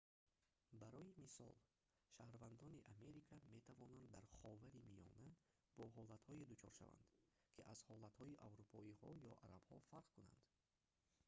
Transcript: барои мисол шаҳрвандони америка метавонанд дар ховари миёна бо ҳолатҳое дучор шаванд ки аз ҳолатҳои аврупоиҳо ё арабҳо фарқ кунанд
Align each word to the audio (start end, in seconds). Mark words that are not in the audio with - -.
барои 0.81 1.15
мисол 1.23 1.53
шаҳрвандони 2.15 2.85
америка 2.93 3.35
метавонанд 3.53 4.07
дар 4.15 4.25
ховари 4.39 4.85
миёна 4.89 5.29
бо 5.77 5.83
ҳолатҳое 5.95 6.43
дучор 6.51 6.73
шаванд 6.79 7.09
ки 7.53 7.61
аз 7.73 7.79
ҳолатҳои 7.89 8.39
аврупоиҳо 8.47 9.09
ё 9.29 9.33
арабҳо 9.45 9.77
фарқ 9.89 10.07
кунанд 10.15 10.43